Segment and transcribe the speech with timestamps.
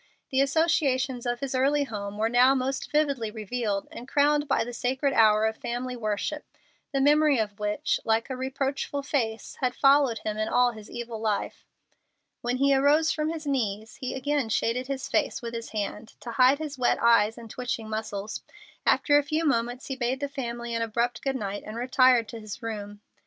[0.31, 4.73] The associations of his early home were now most vividly revealed and crowned by the
[4.73, 6.43] sacred hour of family worship,
[6.91, 11.19] the memory of which, like a reproachful face, had followed him in all his evil
[11.21, 11.67] life.
[12.41, 16.31] When he arose from his knees he again shaded his face with his hand to
[16.31, 18.41] hide his wet eyes and twitching muscles.
[18.87, 22.63] After a few moments he bade the family an abrupt goodnight, and retired to his
[22.63, 23.01] room.